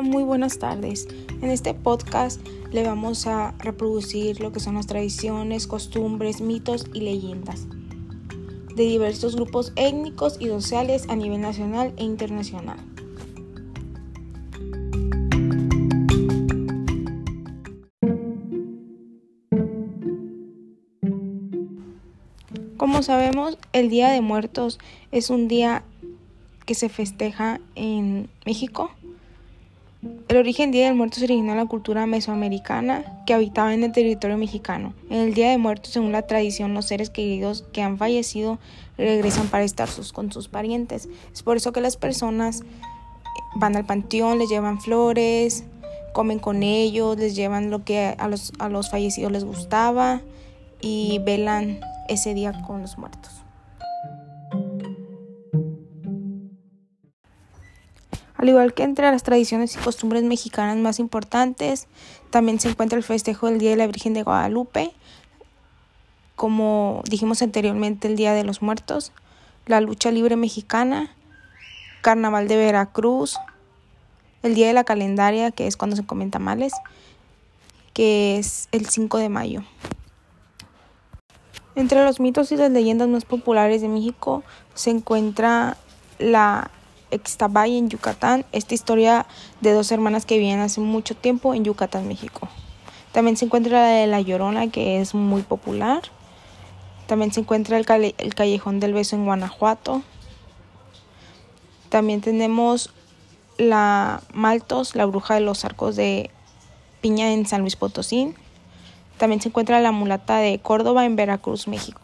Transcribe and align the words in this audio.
muy 0.00 0.22
buenas 0.22 0.58
tardes. 0.58 1.06
En 1.42 1.50
este 1.50 1.74
podcast 1.74 2.40
le 2.70 2.84
vamos 2.84 3.26
a 3.26 3.52
reproducir 3.58 4.40
lo 4.40 4.52
que 4.52 4.60
son 4.60 4.76
las 4.76 4.86
tradiciones, 4.86 5.66
costumbres, 5.66 6.40
mitos 6.40 6.86
y 6.94 7.00
leyendas 7.00 7.66
de 8.74 8.84
diversos 8.84 9.36
grupos 9.36 9.72
étnicos 9.76 10.38
y 10.40 10.46
sociales 10.46 11.04
a 11.10 11.16
nivel 11.16 11.42
nacional 11.42 11.92
e 11.98 12.04
internacional. 12.04 12.78
Como 22.78 23.02
sabemos, 23.02 23.58
el 23.72 23.90
Día 23.90 24.10
de 24.10 24.22
Muertos 24.22 24.78
es 25.10 25.28
un 25.28 25.48
día 25.48 25.84
que 26.64 26.74
se 26.74 26.88
festeja 26.88 27.60
en 27.74 28.30
México. 28.46 28.90
El 30.28 30.36
origen 30.36 30.70
Día 30.70 30.86
de 30.86 30.94
Muertos 30.94 31.18
se 31.18 31.24
originó 31.24 31.52
en 31.52 31.58
la 31.58 31.66
cultura 31.66 32.06
mesoamericana 32.06 33.22
que 33.26 33.34
habitaba 33.34 33.74
en 33.74 33.84
el 33.84 33.92
territorio 33.92 34.38
mexicano. 34.38 34.94
En 35.10 35.18
el 35.18 35.34
Día 35.34 35.50
de 35.50 35.58
Muertos, 35.58 35.92
según 35.92 36.12
la 36.12 36.22
tradición, 36.22 36.74
los 36.74 36.86
seres 36.86 37.10
queridos 37.10 37.64
que 37.72 37.82
han 37.82 37.98
fallecido 37.98 38.58
regresan 38.96 39.48
para 39.48 39.64
estar 39.64 39.88
con 40.12 40.32
sus 40.32 40.48
parientes. 40.48 41.08
Es 41.32 41.42
por 41.42 41.56
eso 41.56 41.72
que 41.72 41.80
las 41.80 41.96
personas 41.96 42.62
van 43.56 43.76
al 43.76 43.84
panteón, 43.84 44.38
les 44.38 44.48
llevan 44.48 44.80
flores, 44.80 45.64
comen 46.12 46.38
con 46.38 46.62
ellos, 46.62 47.18
les 47.18 47.34
llevan 47.34 47.70
lo 47.70 47.84
que 47.84 48.14
a 48.18 48.28
los, 48.28 48.52
a 48.58 48.68
los 48.68 48.90
fallecidos 48.90 49.32
les 49.32 49.44
gustaba 49.44 50.20
y 50.80 51.20
velan 51.24 51.80
ese 52.08 52.34
día 52.34 52.52
con 52.66 52.82
los 52.82 52.98
muertos. 52.98 53.41
Al 58.42 58.48
igual 58.48 58.74
que 58.74 58.82
entre 58.82 59.08
las 59.08 59.22
tradiciones 59.22 59.76
y 59.76 59.78
costumbres 59.78 60.24
mexicanas 60.24 60.76
más 60.76 60.98
importantes, 60.98 61.86
también 62.30 62.58
se 62.58 62.70
encuentra 62.70 62.98
el 62.98 63.04
festejo 63.04 63.46
del 63.46 63.60
Día 63.60 63.70
de 63.70 63.76
la 63.76 63.86
Virgen 63.86 64.14
de 64.14 64.24
Guadalupe, 64.24 64.90
como 66.34 67.04
dijimos 67.08 67.40
anteriormente, 67.40 68.08
el 68.08 68.16
Día 68.16 68.32
de 68.34 68.42
los 68.42 68.60
Muertos, 68.60 69.12
la 69.66 69.80
lucha 69.80 70.10
libre 70.10 70.34
mexicana, 70.34 71.14
Carnaval 72.00 72.48
de 72.48 72.56
Veracruz, 72.56 73.38
el 74.42 74.56
Día 74.56 74.66
de 74.66 74.72
la 74.72 74.82
Calendaria, 74.82 75.52
que 75.52 75.68
es 75.68 75.76
cuando 75.76 75.94
se 75.94 76.04
comen 76.04 76.32
tamales, 76.32 76.72
que 77.92 78.38
es 78.38 78.68
el 78.72 78.88
5 78.88 79.18
de 79.18 79.28
mayo. 79.28 79.62
Entre 81.76 82.02
los 82.02 82.18
mitos 82.18 82.50
y 82.50 82.56
las 82.56 82.72
leyendas 82.72 83.06
más 83.06 83.24
populares 83.24 83.82
de 83.82 83.88
México 83.88 84.42
se 84.74 84.90
encuentra 84.90 85.76
la 86.18 86.72
Extabay 87.12 87.78
en 87.78 87.88
Yucatán, 87.88 88.44
esta 88.50 88.74
historia 88.74 89.26
de 89.60 89.72
dos 89.72 89.92
hermanas 89.92 90.26
que 90.26 90.38
vivían 90.38 90.60
hace 90.60 90.80
mucho 90.80 91.14
tiempo 91.14 91.54
en 91.54 91.64
Yucatán, 91.64 92.08
México. 92.08 92.48
También 93.12 93.36
se 93.36 93.44
encuentra 93.44 93.80
la 93.80 93.86
de 93.86 94.06
La 94.06 94.20
Llorona, 94.20 94.68
que 94.70 95.00
es 95.00 95.14
muy 95.14 95.42
popular. 95.42 96.02
También 97.06 97.32
se 97.32 97.40
encuentra 97.40 97.76
el, 97.76 98.14
el 98.16 98.34
Callejón 98.34 98.80
del 98.80 98.94
Beso 98.94 99.16
en 99.16 99.26
Guanajuato. 99.26 100.02
También 101.90 102.22
tenemos 102.22 102.90
la 103.58 104.22
Maltos, 104.32 104.94
la 104.94 105.04
bruja 105.04 105.34
de 105.34 105.40
los 105.40 105.64
arcos 105.64 105.94
de 105.94 106.30
Piña 107.02 107.32
en 107.32 107.46
San 107.46 107.60
Luis 107.60 107.76
Potosí. 107.76 108.34
También 109.18 109.40
se 109.42 109.50
encuentra 109.50 109.80
la 109.80 109.92
mulata 109.92 110.38
de 110.38 110.58
Córdoba 110.58 111.04
en 111.04 111.16
Veracruz, 111.16 111.68
México. 111.68 112.00